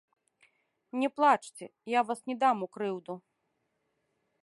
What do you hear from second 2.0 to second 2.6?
вас не дам